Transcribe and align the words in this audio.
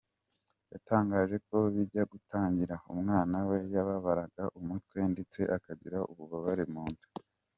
Yatangaje 0.71 1.35
ko 1.47 1.57
bijya 1.73 2.03
gutangira, 2.13 2.75
umwana 2.93 3.37
we 3.49 3.57
yababaraga 3.73 4.43
umutwe 4.59 4.99
ndetse 5.13 5.39
akagira 5.55 5.97
ububabare 6.11 6.63
mu 6.73 6.83
nda. 6.93 7.07